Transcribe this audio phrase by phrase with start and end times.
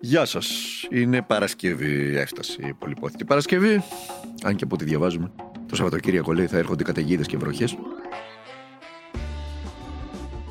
[0.00, 0.48] Γεια σας.
[0.90, 2.16] Είναι Παρασκευή.
[2.16, 3.82] Έφτασε η πολυπόθητη Παρασκευή.
[4.42, 5.30] Αν και από ό,τι διαβάζουμε,
[5.68, 7.76] το Σαββατοκύριακο λέει θα έρχονται καταιγίδες και βροχές.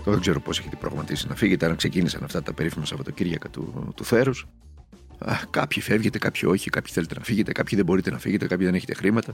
[0.05, 4.05] Δεν ξέρω πώς έχετε προγραμματίσει να φύγετε, αν ξεκίνησαν αυτά τα περίφημα Σαββατοκύριακα του, του
[4.05, 4.47] θέρους.
[5.49, 8.75] Κάποιοι φεύγετε, κάποιοι όχι, κάποιοι θέλετε να φύγετε, κάποιοι δεν μπορείτε να φύγετε, κάποιοι δεν
[8.75, 9.33] έχετε χρήματα.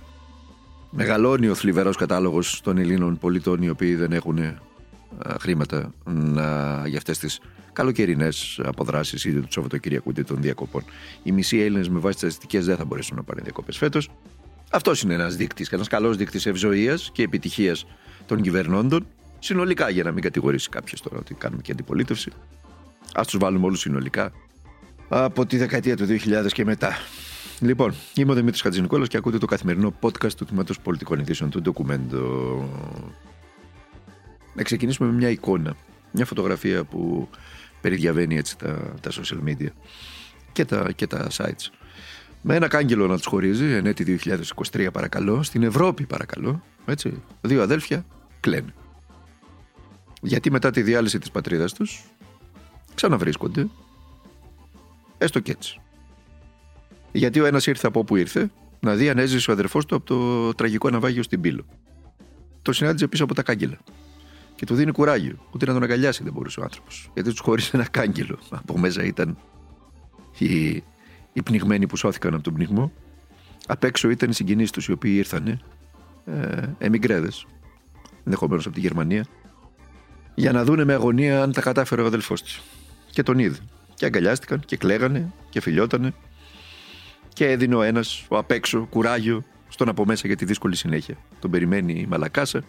[0.90, 4.60] Μεγαλώνει ο θλιβερός κατάλογος των Ελλήνων πολιτών οι οποίοι δεν έχουν
[5.40, 6.44] χρήματα να,
[6.88, 7.40] για αυτές τις
[7.74, 10.84] καλοκαιρινές αποδράσεις είτε του Σαββατοκυριακού είτε των διακοπών.
[11.24, 14.10] Οι μισοί Έλληνες με βάση τις στατιστικές δεν θα μπορέσουν να πάνε διακοπές φέτος.
[14.72, 17.86] Αυτός είναι ένας δείκτης, ένας καλός δείκτης ευζοίας και επιτυχίας
[18.26, 19.06] των κυβερνώντων.
[19.40, 22.32] Συνολικά, για να μην κατηγορήσει κάποιος τώρα ότι κάνουμε και αντιπολίτευση.
[23.14, 24.32] Α τους βάλουμε όλους συνολικά
[25.10, 26.98] από τη δεκαετία του 2000 και μετά.
[27.60, 31.62] Λοιπόν, είμαι ο Δημήτρης Χατζηνικόλας και ακούτε το καθημερινό podcast του Τμήματος Πολιτικών Ειδήσεων του
[31.62, 32.70] Ντοκουμέντο.
[34.54, 35.76] Να ξεκινήσουμε με μια εικόνα.
[36.12, 37.30] Μια φωτογραφία που
[37.82, 39.70] περιδιαβαίνει έτσι τα, τα social media
[40.52, 41.68] και τα, και τα sites.
[42.42, 44.20] Με ένα κάγκελο να τους χωρίζει, εν έτη
[44.72, 48.06] 2023 παρακαλώ, στην Ευρώπη παρακαλώ, έτσι, δύο αδέλφια
[48.40, 48.74] κλαίνε.
[50.22, 52.04] Γιατί μετά τη διάλυση της πατρίδας τους
[52.96, 53.68] ξαναβρίσκονται,
[55.18, 55.80] έστω και έτσι.
[57.12, 60.06] Γιατί ο ένας ήρθε από όπου ήρθε, να δει αν έζησε ο αδερφός του από
[60.06, 61.66] το τραγικό ναυάγιο στην Πύλο.
[62.62, 63.78] Το συνάντησε πίσω από τα κάγκελα
[64.64, 65.36] και του δίνει κουράγιο.
[65.52, 67.10] Ούτε να τον αγκαλιάσει δεν μπορούσε ο άνθρωπος.
[67.14, 68.40] Γιατί τους χώρισε ένα κάγκελο.
[68.50, 69.38] Από μέσα ήταν
[70.38, 70.84] οι,
[71.34, 72.92] οι πνιγμένοι που σώθηκαν από τον πνιγμό.
[73.68, 75.48] Απ' έξω ήταν οι συγγενείς τους οι οποίοι ήρθαν,
[76.26, 77.46] ε, εμιγκρέδες,
[78.24, 79.26] ενδεχομένως από τη Γερμανία,
[80.36, 82.62] για να δούνε με αγωνία αν τα κατάφερε ο αδελφός του.
[83.10, 83.58] Και τον είδε.
[83.94, 86.14] Και αγκαλιάστηκαν και κλαίγανε και φιλιότανε.
[87.34, 91.18] Και έδινε ο ένας, ο απ' έξω, κουράγιο στον από μέσα για τη δύσκολη συνέχεια.
[91.40, 92.64] Τον περιμένει η Μαλακάσα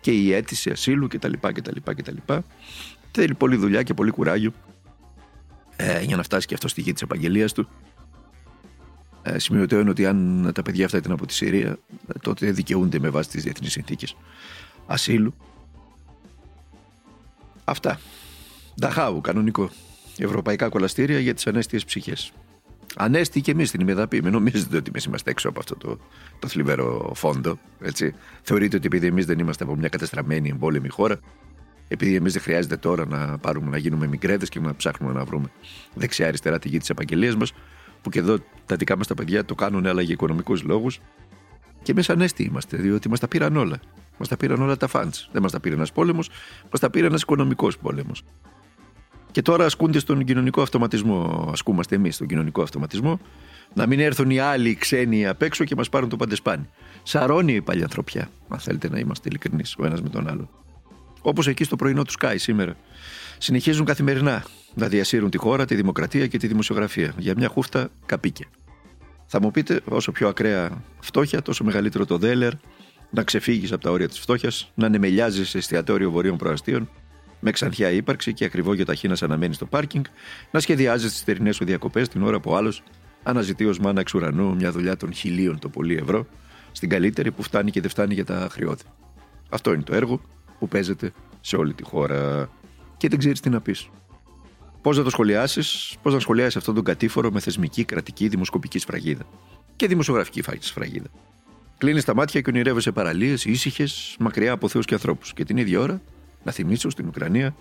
[0.00, 1.32] και η αίτηση ασύλου κτλ.
[1.40, 2.16] κτλ, κτλ.
[3.12, 4.52] Θέλει πολλή δουλειά και πολύ κουράγιο
[5.76, 7.68] ε, για να φτάσει και αυτός στη γη της επαγγελίας του.
[9.22, 11.78] Ε, σημειωτέο είναι ότι αν τα παιδιά αυτά ήταν από τη Συρία,
[12.20, 14.16] τότε δικαιούνται με βάση τις διεθνείς συνθήκες
[14.86, 15.34] ασύλου.
[17.64, 18.00] Αυτά.
[18.80, 19.70] Νταχάου, κανονικό.
[20.18, 22.32] Ευρωπαϊκά κολαστήρια για τις ανέστιες ψυχές.
[22.96, 24.22] Ανέστη και εμείς στην ημεδαπή.
[24.22, 25.98] Μην νομίζετε ότι εμείς είμαστε έξω από αυτό το,
[26.38, 27.58] το θλιβερό φόντο.
[27.80, 28.14] Έτσι.
[28.42, 31.18] Θεωρείτε ότι επειδή εμείς δεν είμαστε από μια κατεστραμμένη εμπόλεμη χώρα,
[31.88, 35.50] επειδή εμείς δεν χρειάζεται τώρα να πάρουμε να γίνουμε μικρέτε και να ψάχνουμε να βρούμε
[35.94, 37.52] δεξιά-αριστερά τη γη της επαγγελίας μας,
[38.02, 41.00] που και εδώ τα δικά μας τα παιδιά το κάνουν, αλλά για οικονομικούς λόγους.
[41.82, 43.80] Και εμείς ανέστη είμαστε, διότι μας τα πήραν όλα.
[44.18, 45.14] Μας τα πήραν όλα τα φαντ.
[45.32, 46.30] Δεν μας τα πήρε ένας πόλεμος,
[46.70, 48.24] μας τα πήρε ένας οικονομικός πόλεμος.
[49.36, 51.48] Και τώρα ασκούνται στον κοινωνικό αυτοματισμό.
[51.52, 53.20] Ασκούμαστε εμείς στον κοινωνικό αυτοματισμό.
[53.74, 56.68] Να μην έρθουν οι άλλοι οι ξένοι απ' έξω και μας πάρουν το παντεσπάνι.
[57.02, 60.50] Σαρώνει η παλιανθρωπιά, αν θέλετε να είμαστε ειλικρινείς ο ένας με τον άλλο.
[61.20, 62.76] Όπως εκεί στο πρωινό του Sky σήμερα.
[63.38, 68.46] Συνεχίζουν καθημερινά να διασύρουν τη χώρα, τη δημοκρατία και τη δημοσιογραφία για μια χούφτα καπίκια.
[69.26, 72.52] Θα μου πείτε, όσο πιο ακραία φτώχεια, τόσο μεγαλύτερο το δέλερ,
[73.10, 76.88] να ξεφύγεις από τα όρια της φτώχειας, να ανεμελιάζεις σε εστιατόριο βορείων προαστίων,
[77.40, 80.04] με ξανθιά ύπαρξη και ακριβό για ταχύ να αναμένει στο πάρκινγκ,
[80.50, 82.82] να σχεδιάζει τις θερινές σου διακοπές την ώρα που άλλος
[83.22, 86.26] αναζητεί ως μάνα εξ ουρανού μια δουλειά των χιλίων το πολύ ευρώ,
[86.72, 88.82] στην καλύτερη που φτάνει και δεν φτάνει για τα χρειώδη.
[89.48, 90.20] Αυτό είναι το έργο
[90.58, 92.50] που παίζεται σε όλη τη χώρα
[92.96, 93.88] και δεν ξέρεις τι να πεις.
[94.82, 99.26] Πώς να το σχολιάσεις, πώς να σχολιάσεις αυτόν τον κατήφορο με θεσμική, κρατική, δημοσκοπική σφραγίδα
[99.76, 101.08] και δημοσιογραφική σφραγίδα.
[101.78, 105.32] Κλείνεις τα μάτια και ονειρεύεσαι παραλίες, ήσυχες, μακριά από θεούς και ανθρώπους.
[105.32, 106.00] Και την ίδια ώρα
[106.46, 107.56] να θυμίσω στην Ουκρανία,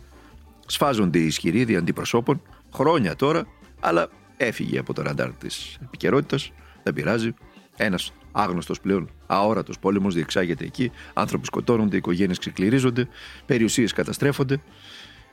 [0.65, 2.41] σφάζονται οι ισχυροί αντιπροσώπων,
[2.73, 3.47] χρόνια τώρα,
[3.79, 6.51] αλλά έφυγε από το ραντάρ της επικαιρότητας.
[6.83, 7.33] Δεν πειράζει.
[7.75, 10.91] Ένας άγνωστος πλέον, αόρατος πόλεμος διεξάγεται εκεί.
[11.13, 13.07] Άνθρωποι σκοτώνονται, οικογένειες ξεκληρίζονται,
[13.45, 14.61] περιουσίες καταστρέφονται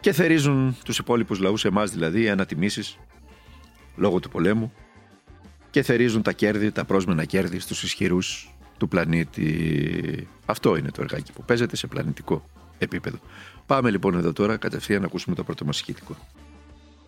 [0.00, 2.98] και θερίζουν τους υπόλοιπους λαούς, εμάς δηλαδή, ανατιμήσεις
[3.96, 4.72] λόγω του πολέμου
[5.70, 10.28] και θερίζουν τα κέρδη, τα πρόσμενα κέρδη στους ισχυρούς του πλανήτη.
[10.46, 12.44] Αυτό είναι το εργάκι που παίζεται σε πλανητικό
[12.84, 13.18] επίπεδο.
[13.66, 16.16] Πάμε λοιπόν εδώ τώρα κατευθείαν να ακούσουμε το πρώτο μας ηχητικό.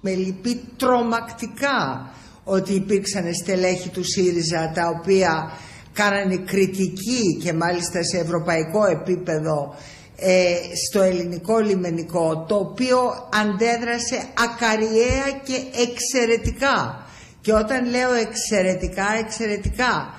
[0.00, 2.10] Με λυπεί τρομακτικά
[2.44, 5.50] ότι υπήρξαν στελέχη του ΣΥΡΙΖΑ τα οποία
[5.92, 9.74] κάνανε κριτική και μάλιστα σε ευρωπαϊκό επίπεδο
[10.16, 10.54] ε,
[10.86, 12.98] στο ελληνικό λιμενικό το οποίο
[13.42, 15.56] αντέδρασε ακαριέα και
[15.88, 17.06] εξαιρετικά
[17.41, 20.15] και όταν λέω εξαιρετικά εξαιρετικά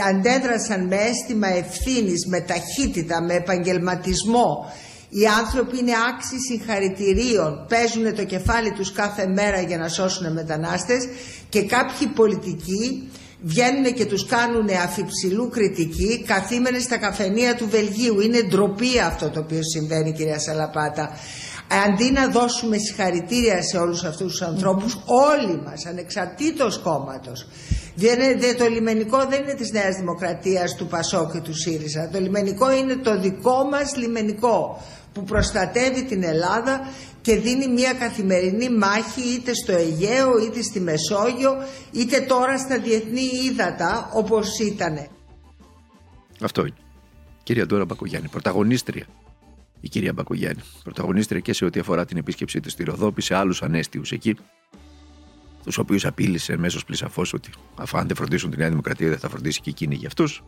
[0.00, 4.72] αντέδρασαν με αίσθημα ευθύνης, με ταχύτητα, με επαγγελματισμό
[5.18, 11.08] οι άνθρωποι είναι άξιοι συγχαρητηρίων, παίζουν το κεφάλι τους κάθε μέρα για να σώσουν μετανάστες
[11.48, 13.08] και κάποιοι πολιτικοί
[13.42, 18.20] βγαίνουν και τους κάνουν αφιψηλού κριτική καθήμενες στα καφενεία του Βελγίου.
[18.20, 21.10] Είναι ντροπή αυτό το οποίο συμβαίνει κυρία Σαλαπάτα.
[21.86, 27.46] Αντί να δώσουμε συγχαρητήρια σε όλους αυτούς τους ανθρώπους, όλοι μας, ανεξαρτήτως κόμματος,
[27.94, 28.18] δεν,
[28.58, 32.08] το λιμενικό δεν είναι της Νέας Δημοκρατίας, του Πασό και του ΣΥΡΙΖΑ.
[32.12, 34.82] Το λιμενικό είναι το δικό μας λιμενικό
[35.16, 36.80] που προστατεύει την Ελλάδα
[37.20, 41.52] και δίνει μια καθημερινή μάχη είτε στο Αιγαίο είτε στη Μεσόγειο
[41.92, 45.08] είτε τώρα στα διεθνή ύδατα όπως ήτανε.
[46.40, 46.76] Αυτό είναι.
[47.42, 49.06] Κυρία Ντόρα Μπακογιάννη, πρωταγωνίστρια.
[49.80, 50.62] Η κυρία Μπακογιάννη.
[50.82, 54.36] Πρωταγωνίστρια και σε ό,τι αφορά την επίσκεψή της στη Ροδόπη, σε άλλους ανέστιους εκεί,
[55.64, 59.28] τους οποίους απείλησε μέσως πλησαφώς ότι αφού αν δεν φροντίσουν τη Νέα Δημοκρατία δεν θα
[59.28, 60.42] φροντίσει και εκείνη για αυτούς.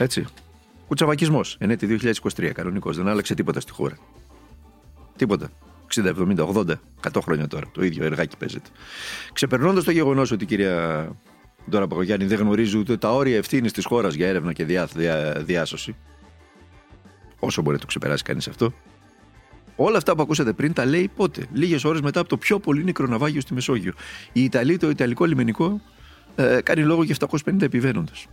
[0.00, 0.26] Έτσι.
[0.88, 1.40] Κουτσαβακισμό.
[1.58, 1.98] Ενέτη
[2.36, 2.50] 2023.
[2.52, 2.96] Κανονικός.
[2.96, 3.96] Δεν άλλαξε τίποτα στη χώρα.
[5.16, 5.48] Τίποτα.
[5.94, 6.74] 60, 70, 80,
[7.12, 7.64] 100 χρόνια τώρα.
[7.72, 8.68] Το ίδιο εργάκι παίζεται.
[9.32, 11.08] Ξεπερνώντας το γεγονός ότι η κυρία
[11.70, 15.42] Ντόρα Παγκογιάννη δεν γνωρίζει ούτε τα όρια ευθύνης της χώρας για έρευνα και διά, διά,
[15.44, 15.96] διάσωση.
[17.38, 18.72] Όσο μπορεί να το ξεπεράσει κανείς αυτό.
[19.76, 22.84] Όλα αυτά που ακούσατε πριν τα λέει πότε; Λίγες ώρες μετά από το πιο πολύ
[22.84, 23.92] νεκρό ναυάγιο στη Μεσόγειο.
[24.32, 25.80] Η Ιταλία, το Ιταλικό λιμενικό,
[26.34, 28.26] ε, κάνει λόγο για 750 επιβαίνοντες.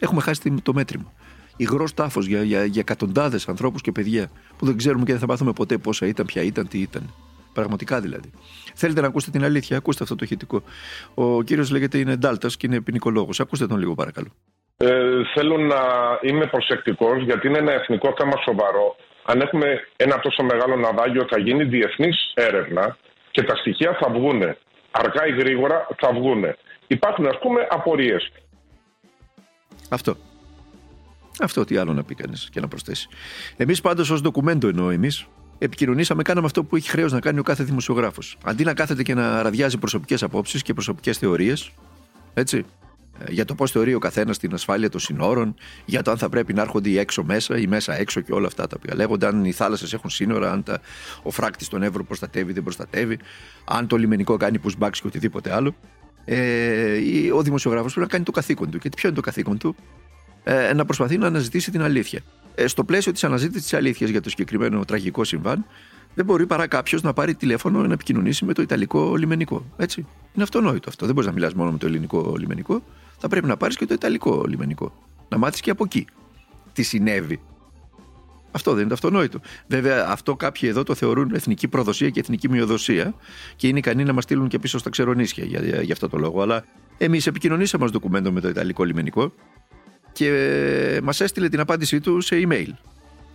[0.00, 1.12] Έχουμε χάσει το μέτρημα
[1.60, 5.26] υγρό τάφος για, για, για εκατοντάδες ανθρώπους και παιδιά που δεν ξέρουμε και δεν θα
[5.26, 7.14] μάθουμε ποτέ πόσα ήταν, ποια ήταν, τι ήταν.
[7.52, 8.30] Πραγματικά δηλαδή.
[8.74, 10.62] Θέλετε να ακούσετε την αλήθεια, ακούστε αυτό το ηχητικό.
[11.14, 13.40] Ο κύριος λέγεται είναι Ντάλτας και είναι ποινικολόγος.
[13.40, 14.28] Ακούστε τον λίγο παρακαλώ.
[14.76, 15.80] Ε, θέλω να
[16.20, 18.96] είμαι προσεκτικός γιατί είναι ένα εθνικό θέμα σοβαρό.
[19.24, 19.66] Αν έχουμε
[19.96, 22.96] ένα τόσο μεγάλο ναυάγιο, θα γίνει διεθνής έρευνα
[23.30, 24.58] και τα στοιχεία θα βγούνε.
[24.90, 26.56] Αργά ή γρήγορα θα βγούνε.
[26.86, 28.32] Υπάρχουν, ας πούμε, απορίες.
[29.88, 30.16] Αυτό.
[31.42, 33.08] Αυτό τι άλλο να πει κανείς και να προσθέσει.
[33.56, 35.26] Εμείς πάντως ως ντοκουμέντο εννοώ εμείς,
[35.58, 38.36] επικοινωνήσαμε, κάναμε αυτό που έχει χρέος να κάνει ο κάθε δημοσιογράφος.
[38.44, 41.70] Αντί να κάθεται και να ραδιάζει προσωπικές απόψεις και προσωπικές θεωρίες,
[42.34, 42.64] έτσι,
[43.24, 45.54] ε, για το πώς θεωρεί ο καθένας την ασφάλεια των συνόρων,
[45.84, 48.46] για το αν θα πρέπει να έρχονται οι έξω μέσα ή μέσα έξω και όλα
[48.46, 50.80] αυτά τα οποία λέγονται, αν οι θάλασσες έχουν σύνορα, αν τα,
[51.22, 53.18] ο φράκτης των Εύρω προστατεύει ή δεν προστατεύει,
[53.64, 55.74] αν το λιμενικό κάνει pushbacks και οτιδήποτε άλλο.
[56.24, 58.78] Ε, ο δημοσιογράφος πρέπει να κάνει το καθήκον του.
[58.78, 59.76] Και ποιο είναι το καθήκον του,
[60.42, 62.20] ε, να προσπαθεί να αναζητήσει την αλήθεια.
[62.54, 65.64] Ε, στο πλαίσιο της αναζήτησης της αλήθειας για το συγκεκριμένο τραγικό συμβάν,
[66.14, 69.64] δεν μπορεί παρά κάποιος να πάρει τηλέφωνο να επικοινωνήσει με το Ιταλικό λιμενικό.
[69.76, 70.06] Έτσι.
[70.34, 71.06] Είναι αυτονόητο αυτό.
[71.06, 72.82] Δεν μπορείς να μιλάς μόνο με το ελληνικό λιμενικό.
[73.18, 74.92] Θα πρέπει να πάρεις και το Ιταλικό λιμενικό.
[75.28, 76.06] Να μάθεις και από εκεί
[76.72, 77.40] τι συνέβη.
[78.50, 79.40] Αυτό δεν είναι το αυτονόητο.
[79.66, 83.14] Βέβαια, αυτό κάποιοι εδώ το θεωρούν εθνική προδοσία και εθνική μειοδοσία
[83.56, 86.18] και είναι ικανοί να μας στείλουν και πίσω στα ξερονίσια για, για, για αυτό το
[86.18, 86.42] λόγο.
[86.42, 86.64] Αλλά
[86.98, 89.32] εμείς επικοινωνήσαμε ως ντοκουμέντο με το Ιταλικό λιμενικό
[90.12, 92.68] και μας έστειλε την απάντησή του σε email.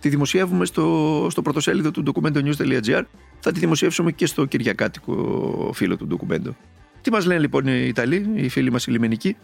[0.00, 3.02] Τη δημοσιεύουμε στο, στο πρωτοσέλιδο του documento.news.gr
[3.40, 6.56] θα τη δημοσιεύσουμε και στο κυριακάτικο φύλλο του ντοκουμέντο.
[7.00, 9.36] Τι μας λένε λοιπόν οι Ιταλοί, οι φίλοι μας οι λιμενικοί,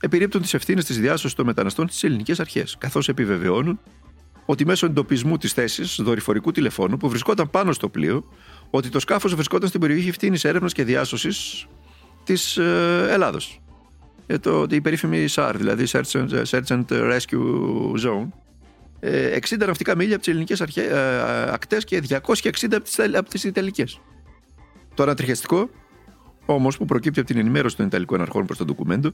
[0.00, 3.80] επιρρύπτουν τις ευθύνες της διάσωσης των μεταναστών στις ελληνικές αρχές, καθώς επιβεβαιώνουν
[4.46, 8.24] ότι μέσω εντοπισμού της θέσης δορυφορικού τηλεφώνου που βρισκόταν πάνω στο πλοίο,
[8.70, 11.66] ότι το σκάφος βρισκόταν στην περιοχή ευθύνη έρευνας και διάσωσης
[12.24, 13.60] της ε, Ελλάδος.
[14.30, 18.28] Ε, το, η περίφημη SAR, δηλαδή Search and, Search and Rescue Zone,
[19.00, 22.20] 60 ε, ναυτικά μίλια από τις ελληνικές ε, ακτές και 260
[23.14, 24.00] από τις Ιταλικές.
[24.94, 25.70] Το ανατριχιαστικό
[26.46, 29.12] όμως που προκύπτει από την ενημέρωση των Ιταλικών αρχών προς το ντοκουμέντο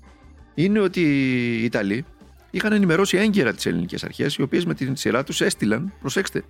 [0.54, 2.04] είναι ότι οι Ιταλοί
[2.50, 6.44] είχαν ενημερώσει έγκαιρα τις ελληνικές αρχές, οι οποίες με την σειρά τους έστειλαν, προσέξτε,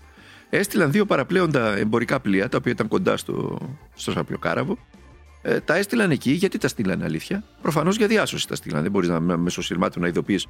[0.50, 3.58] έστειλαν δύο παραπλέοντα εμπορικά πλοία, τα οποία ήταν κοντά στο,
[3.94, 4.78] στο Σαπιοκάραβο,
[5.48, 6.30] ε, τα έστειλαν εκεί.
[6.30, 8.82] Γιατί τα στείλανε αλήθεια; Προφανώς για διάσωση τα στείλανε.
[8.82, 10.46] Δεν μπορείς να μέσω σειρμάτων να ειδοποιείς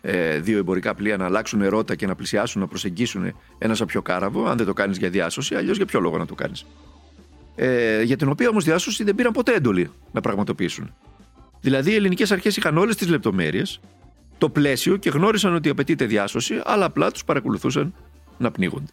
[0.00, 4.56] ε, δύο εμπορικά πλοία να αλλάξουν ρότα και να πλησιάσουν, να προσεγγίσουν ένα κάραβο, αν
[4.56, 6.66] δεν το κάνεις για διάσωση, αλλιώς για ποιο λόγο να το κάνεις;
[7.54, 10.94] Ε, για την οποία όμως διάσωση δεν πήραν ποτέ έντολη να πραγματοποιήσουν.
[11.60, 13.80] Δηλαδή οι ελληνικές αρχές είχαν όλες τις λεπτομέρειες,
[14.38, 17.94] το πλαίσιο και γνώρισαν ότι απαιτείται διάσωση, αλλά απλά τους παρακολουθούσαν
[18.38, 18.92] να πνίγονται.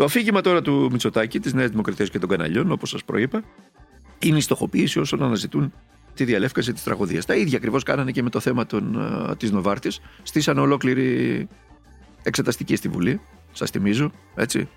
[0.00, 3.42] Το αφήγημα τώρα του Μητσοτάκη, της Νέας Δημοκρατίας και των καναλιών, όπως σας προείπα,
[4.18, 5.72] είναι η στοχοποίηση όσων αναζητούν
[6.14, 7.24] τη διαλεύκαση της τραγωδίας.
[7.24, 8.66] Τα ίδια ακριβώς κάνανε και με το θέμα
[9.36, 10.00] της Νοβάρτης.
[10.22, 11.48] Στήσαν ολόκληρη
[12.22, 13.20] εξεταστική στη Βουλή,
[13.52, 14.68] σας θυμίζω, έτσι.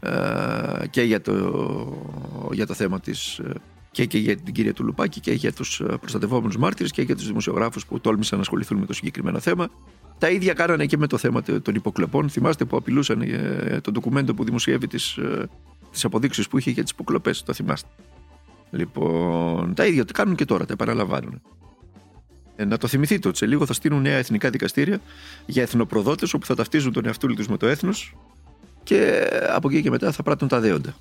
[0.00, 3.40] Ε, και για το, για το θέμα της
[3.90, 7.86] και, και για την κυρία Τουλουπάκη και για τους προστατευόμενους μάρτυρες και για τους δημοσιογράφους
[7.86, 9.68] που τόλμησαν να ασχοληθούν με το συγκεκριμένο θέμα
[10.24, 12.28] τα ίδια κάνανε και με το θέμα των υποκλοπών.
[12.28, 15.18] Θυμάστε που απειλούσαν ε, το ντοκουμέντο που δημοσιεύει τις
[15.90, 17.42] τις ε, αποδείξεις που είχε για τις υποκλοπές.
[17.42, 17.88] Το θυμάστε.
[18.70, 21.42] Λοιπόν, τα ίδια το κάνουν και τώρα, τα επαναλαμβάνουν.
[22.56, 25.00] Ε, να το θυμηθείτε ότι σε λίγο θα στείλουν νέα εθνικά δικαστήρια
[25.46, 28.16] για εθνοπροδότες όπου θα ταυτίζουν τον εαυτό τους με το έθνος
[28.82, 30.94] και από εκεί και μετά θα πράττουν τα δέοντα.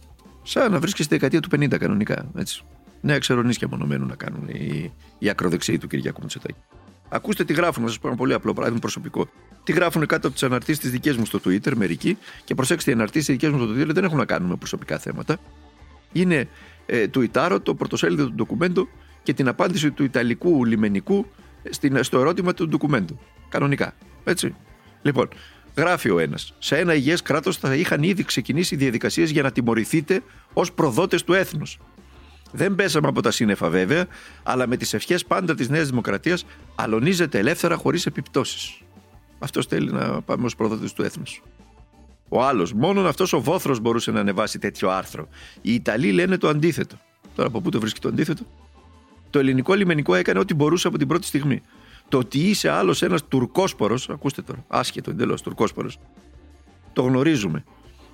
[0.44, 2.32] Σαν να βρίσκει στη δεκαετία του 50 κανονικά.
[2.38, 2.64] Έτσι.
[3.02, 6.60] Νέα ξερονίσια μόνο μένουν να κάνουν οι, οι ακροδεξιοί του Κυριακού Μητσοτάκη.
[7.16, 9.28] Ακούστε τι γράφουν, να σας πω ένα πολύ απλό παράδειγμα προσωπικό.
[9.64, 12.18] Τι γράφουν κάτω από τις αναρτήσεις τη δικές μου στο Twitter, μερικοί.
[12.44, 15.38] Και προσέξτε, οι αναρτήσεις δικές μου στο Twitter δεν έχουν να κάνουν με προσωπικά θέματα.
[16.12, 16.48] Είναι
[16.86, 18.88] ε, του Ιτάρο, το πρωτοσέλιδο του ντοκουμέντου
[19.24, 21.26] και την απάντηση του Ιταλικού λιμενικού
[21.70, 23.20] στην, στο ερώτημα του ντοκουμέντου.
[23.50, 23.94] Κανονικά.
[24.24, 24.56] Έτσι.
[25.02, 25.30] Λοιπόν,
[25.78, 26.54] γράφει ο ένας.
[26.60, 30.22] Σε ένα υγιές κράτος θα είχαν ήδη ξεκινήσει διαδικασίες για να τιμωρηθείτε
[30.54, 31.80] ως προδότες του έθνους.
[32.56, 34.08] Δεν πέσαμε από τα σύννεφα βέβαια,
[34.44, 36.46] αλλά με τις ευχές πάντα της Νέας Δημοκρατίας
[36.76, 38.82] αλωνίζεται ελεύθερα χωρίς επιπτώσεις.
[39.40, 41.42] Αυτός θέλει να πάμε ως προδότες του έθνους.
[42.30, 45.28] Ο άλλος, μόνον αυτός ο βόθρος μπορούσε να ανεβάσει τέτοιο άρθρο.
[45.62, 46.96] Οι Ιταλοί λένε το αντίθετο.
[47.36, 48.44] Τώρα από πού το βρίσκει το αντίθετο;
[49.30, 51.62] Το ελληνικό λιμενικό έκανε ό,τι μπορούσε από την πρώτη στιγμή.
[52.10, 56.00] Το ότι είσαι άλλος ένας τουρκόσπορος, ακούστε τώρα, άσχετο εντελώς τουρκόσπορος,
[56.94, 57.64] το γνωρίζουμε.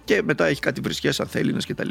[0.04, 1.90] Και μετά έχει κάτι βρισχές, αν θέλει, κτλ.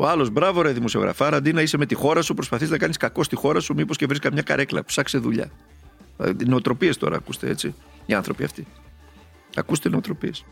[0.00, 2.96] Ο άλλος, μπράβο ρε δημοσιογραφάρα, αντί να είσαι με τη χώρα σου, προσπαθείς να κάνεις
[2.96, 4.84] κακό στη χώρα σου, μήπως και βρεις καμιά καρέκλα.
[4.84, 5.50] Ψάξε δουλειά.
[6.16, 7.74] Δηλαδή, νοοτροπίες τώρα, ακούστε έτσι.
[8.06, 8.66] Οι άνθρωποι αυτοί.
[9.56, 10.44] Ακούστε νοοτροπίες.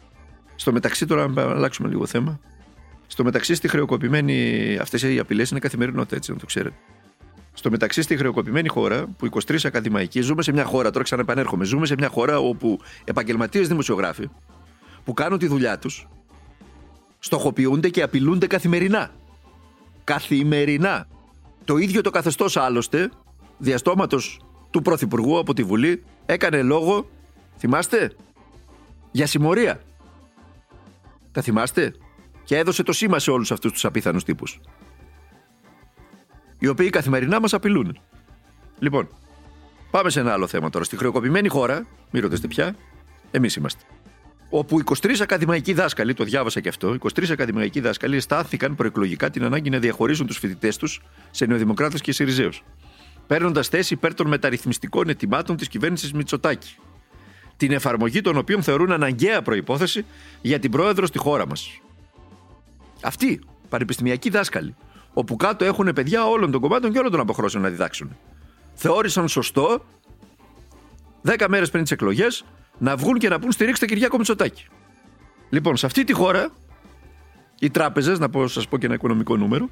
[0.54, 2.40] Στο μεταξύ, τώρα, να αλλάξουμε λίγο θέμα.
[3.06, 4.78] Στο μεταξύ, στη χρεοκοπημένη.
[4.80, 6.76] Αυτές οι απειλές είναι καθημερινότητα, έτσι να το ξέρετε.
[7.52, 11.86] Στο μεταξύ, στη χρεοκοπημένη χώρα, που 23 ακαδημαϊκοί, ζούμε σε μια χώρα, τώρα ξαναεπανέρχομαι, ζούμε
[11.86, 14.28] σε μια χώρα όπου επαγγελματίες δημοσιογράφοι
[15.04, 16.08] που κάνουν τη δουλειά τους
[17.18, 19.10] στοχοποιούνται και απειλούνται καθημερινά.
[20.06, 21.06] Καθημερινά.
[21.64, 23.10] Το ίδιο το καθεστώς άλλωστε,
[23.58, 27.08] διαστόματος του Πρωθυπουργού από τη Βουλή, έκανε λόγο,
[27.58, 28.12] θυμάστε,
[29.10, 29.80] για συμμορία.
[31.32, 31.94] Τα θυμάστε;
[32.44, 34.60] Και έδωσε το σήμα σε όλους αυτούς τους απίθανους τύπους.
[36.58, 37.98] Οι οποίοι καθημερινά μας απειλούν.
[38.78, 39.08] Λοιπόν,
[39.90, 40.84] πάμε σε ένα άλλο θέμα τώρα.
[40.84, 42.76] Στη χρεοκοπημένη χώρα, μην ρωτήσετε πια,
[43.30, 43.84] εμείς είμαστε.
[44.50, 49.70] Όπου 23 ακαδημαϊκοί δάσκαλοι, το διάβασα και αυτό, 23 ακαδημαϊκοί δάσκαλοι αισθάνθηκαν προεκλογικά την ανάγκη
[49.70, 52.62] να διαχωρίζουν τους φοιτητές τους σε νεοδημοκράτες και Σιριζέους.
[53.26, 56.74] Παίρνοντας θέση υπέρ των μεταρρυθμιστικών ετοιμάτων της κυβέρνησης Μητσοτάκη.
[57.56, 60.04] Την εφαρμογή των οποίων θεωρούν αναγκαία προπόθεση
[60.40, 61.80] για την πρόεδρο στη χώρα μας.
[63.02, 64.74] Αυτοί, πανεπιστημιακοί δάσκαλοι,
[65.12, 68.16] όπου κάτω έχουν παιδιά όλων των κομμάτων και όλων των αποχρώσεων να διδάξουν.
[68.74, 69.84] Θεώρησαν σωστό
[71.22, 72.44] 10 μέρες πριν τις εκλογές
[72.78, 74.64] να βγουν και να πούν στηρίξτε Κυριάκο Μητσοτάκη.
[75.48, 76.48] Λοιπόν, σε αυτή τη χώρα,
[77.58, 79.70] οι τράπεζες, να πω, σας πω και ένα οικονομικό νούμερο,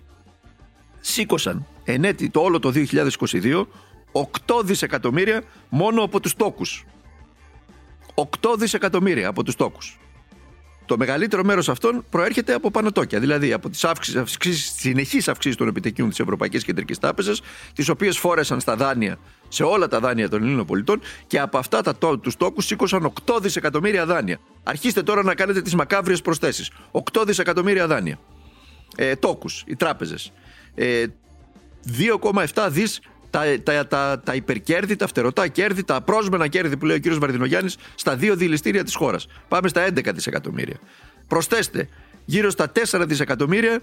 [1.00, 3.66] σήκωσαν εν το όλο το 2022
[4.12, 6.84] 8 δισεκατομμύρια μόνο από τους τόκους.
[8.14, 9.98] 8 δισεκατομμύρια από τους τόκους.
[10.86, 13.86] Το μεγαλύτερο μέρος αυτών προέρχεται από πανωτόκια, δηλαδή από τις
[14.76, 17.40] συνεχείς αυξήσεις των επιτεκίων της Ευρωπαϊκής Κεντρικής Τράπεζας,
[17.74, 21.80] τις οποίες φόρεσαν στα δάνεια, σε όλα τα δάνεια των Ελλήνων πολιτών και από αυτά
[21.82, 24.38] τα, τους τόκους σήκωσαν 8 δισεκατομμύρια δάνεια.
[24.62, 26.70] Αρχίστε τώρα να κάνετε τις μακάβριες προσθέσεις.
[26.90, 28.18] 8 δισεκατομμύρια δάνεια.
[28.96, 30.32] Ε, τόκους, οι τράπεζες.
[30.74, 31.04] Ε,
[31.84, 33.00] 2,7 δις
[33.34, 37.18] τα, τα, τα, τα υπερκέρδη, τα φτερωτά κέρδη, τα πρόσμενα κέρδη που λέει ο κύριος
[37.18, 39.26] Βαρδινογιάννη στα δύο δηληστήρια της χώρας.
[39.48, 40.76] Πάμε στα 11 δισεκατομμύρια.
[41.28, 41.88] Προσθέστε
[42.24, 43.80] γύρω στα 4 δισεκατομμύρια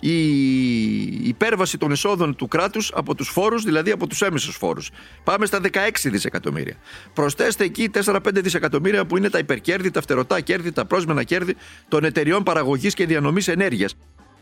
[0.00, 4.90] η υπέρβαση των εσόδων του κράτους από τους φόρους, δηλαδή από τους έμεσους φόρους.
[5.24, 6.76] Πάμε στα 16 δισεκατομμύρια.
[7.14, 11.56] Προσθέστε εκεί 4-5 δισεκατομμύρια που είναι τα υπερκέρδη, τα φτερωτά κέρδη, τα πρόσμενα κέρδη
[11.88, 13.94] των εταιριών παραγωγής και διανομής ενέργειας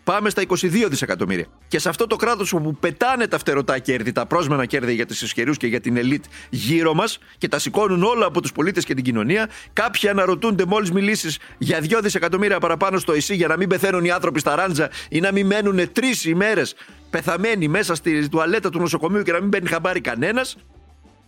[0.05, 1.47] πάμε στα 22 δισεκατομμύρια.
[1.69, 5.15] Και σε αυτό το κράτος όπου πετάνε τα φτερωτά κέρδη, τα πρόσμενα κέρδη για του
[5.21, 8.95] ισχυρούς και για την ελίτ γύρω μας και τα σηκώνουν όλα από τους πολίτες και
[8.95, 13.69] την κοινωνία, κάποιοι αναρωτούνται μόλις μιλήσεις για 2 δισεκατομμύρια παραπάνω στο ΕΣΥ για να μην
[13.69, 16.75] πεθαίνουν οι άνθρωποι στα ράντζα ή να μην μένουν τρεις ημέρες
[17.11, 20.57] πεθαμένοι μέσα στη τουαλέτα του νοσοκομείου και να μην μπαίνει χαμπάρι κανένας.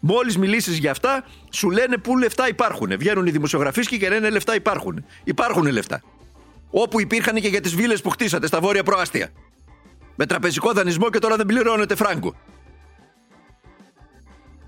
[0.00, 2.96] Μόλις μιλήσεις για αυτά, σου λένε πού λεφτά υπάρχουν.
[2.98, 5.04] Βγαίνουν οι δημοσιογραφίσκοι και λένε λεφτά υπάρχουν.
[5.24, 6.02] Υπάρχουν λεφτά
[6.74, 9.30] όπου υπήρχαν και για τις βίλες που χτίσατε στα βόρεια προάστια.
[10.16, 12.34] Με τραπεζικό δανεισμό και τώρα δεν πληρώνετε φράγκο.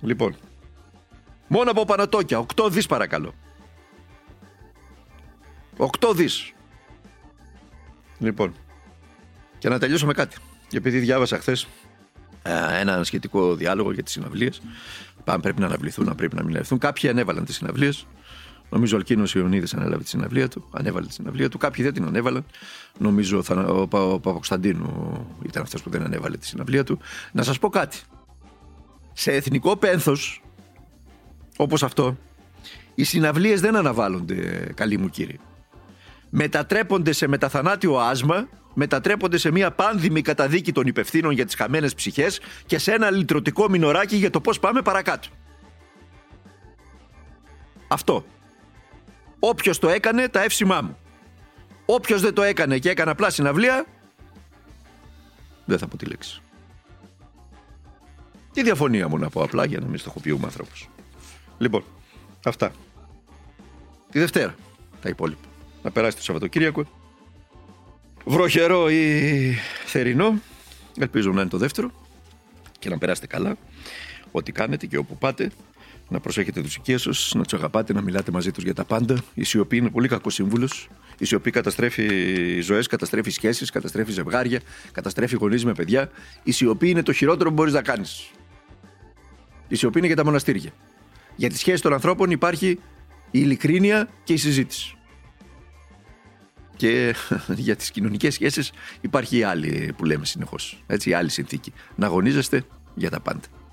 [0.00, 0.36] Λοιπόν,
[1.46, 3.34] μόνο από Πανατόκια, 8 δις παρακαλώ.
[5.76, 6.52] 8 δις.
[8.18, 8.54] Λοιπόν,
[9.58, 10.36] και να τελειώσω με κάτι.
[10.72, 11.68] Επειδή διάβασα χθες
[12.80, 14.62] ένα σχετικό διάλογο για τις συναυλίες.
[15.24, 16.78] Πάμε, πρέπει να αναβληθούν, να πρέπει να μην αναβληθούν.
[16.78, 18.06] Κάποιοι ανέβαλαν τις συναυλίες.
[18.70, 21.58] Νομίζω ο Αλκίνος Ιωνίδης ανέλαβε τη συναυλία του, ανέβαλε τη συναυλία του.
[21.58, 22.44] Κάποιοι δεν την ανέβαλαν.
[22.98, 23.86] Νομίζω ο, ο, ο
[24.20, 26.98] Παπακοσταντίνου ήταν αυτός που δεν ανέβαλε τη συναυλία του.
[27.32, 28.00] Να σας πω κάτι.
[29.12, 30.42] Σε εθνικό πένθος,
[31.56, 32.16] όπως αυτό,
[32.94, 35.40] οι συναυλίες δεν αναβάλλονται, καλοί μου κύριοι.
[36.30, 42.40] Μετατρέπονται σε μεταθανάτιο άσμα, μετατρέπονται σε μια πάνδημη καταδίκη των υπευθύνων για τις χαμένες ψυχές
[42.66, 45.28] και σε ένα λυτρωτικό μινοράκι για το πώς πάμε παρακάτω.
[47.88, 48.24] Αυτό.
[49.46, 50.98] Όποιος το έκανε, τα εύσημά μου.
[51.86, 53.86] Όποιος δεν το έκανε και έκανε απλά συναυλία,
[55.64, 56.40] δεν θα πω τη λέξη.
[58.52, 60.88] Τι διαφωνία μου να πω απλά για να μην στοχοποιούμε ανθρώπους.
[61.58, 61.84] Λοιπόν,
[62.44, 62.72] αυτά.
[64.10, 64.54] τη Δευτέρα
[65.00, 65.48] τα υπόλοιπα.
[65.82, 66.84] Να περάσει το Σαββατοκύριακο.
[68.24, 69.54] Βροχερό ή
[69.86, 70.40] θερινό.
[70.98, 71.90] Ελπίζω να είναι το δεύτερο
[72.78, 73.56] και να περάσετε καλά.
[74.30, 75.50] Ό,τι κάνετε και όπου πάτε,
[76.08, 79.22] να προσέχετε τους οικίες σας, να τους αγαπάτε, να μιλάτε μαζί τους για τα πάντα.
[79.34, 80.88] Η σιωπή είναι πολύ κακός σύμβουλος.
[81.18, 84.60] Η σιωπή καταστρέφει ζωές, καταστρέφει σχέσεις, καταστρέφει ζευγάρια,
[84.92, 86.10] καταστρέφει γονείς με παιδιά.
[86.42, 88.30] Η σιωπή είναι το χειρότερο που μπορείς να κάνεις.
[89.68, 90.70] Η σιωπή είναι για τα μοναστήρια.
[91.36, 92.78] Για τη σχέση των ανθρώπων υπάρχει η
[93.30, 94.96] ειλικρίνεια και η συζήτηση.
[96.76, 97.14] Και
[97.66, 100.82] για τις κοινωνικές σχέσεις υπάρχει η άλλη που λέμε συνεχώς.
[100.86, 101.72] Έτσι, η άλλη συνθήκη.
[101.94, 103.63] Να αγωνίζεστε για τα πάντα.